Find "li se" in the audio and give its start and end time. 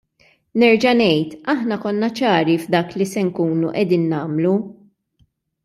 3.03-3.23